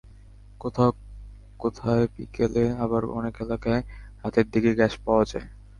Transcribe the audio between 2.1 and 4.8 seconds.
বিকেলে, আবার অনেক এলাকায় রাতের দিকে